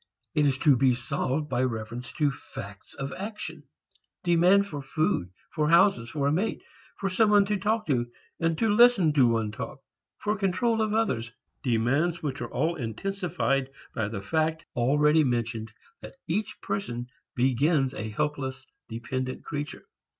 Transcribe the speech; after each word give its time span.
It 0.33 0.47
is 0.47 0.57
to 0.57 0.75
be 0.75 0.95
solved 0.95 1.47
by 1.47 1.61
reference 1.61 2.11
to 2.13 2.31
facts 2.31 2.95
of 2.95 3.13
action, 3.13 3.65
demand 4.23 4.65
for 4.65 4.81
food, 4.81 5.29
for 5.51 5.69
houses, 5.69 6.09
for 6.09 6.25
a 6.25 6.31
mate, 6.31 6.63
for 6.97 7.07
some 7.07 7.29
one 7.29 7.45
to 7.45 7.57
talk 7.59 7.85
to 7.85 8.07
and 8.39 8.57
to 8.57 8.67
listen 8.73 9.13
to 9.13 9.27
one 9.27 9.51
talk, 9.51 9.77
for 10.17 10.35
control 10.35 10.81
of 10.81 10.91
others, 10.95 11.31
demands 11.61 12.23
which 12.23 12.41
are 12.41 12.49
all 12.51 12.73
intensified 12.77 13.69
by 13.93 14.07
the 14.07 14.23
fact 14.23 14.65
already 14.75 15.23
mentioned 15.23 15.71
that 16.01 16.15
each 16.25 16.59
person 16.63 17.05
begins 17.35 17.93
a 17.93 18.09
helpless, 18.09 18.65
dependent 18.89 19.43
creature. 19.45 19.85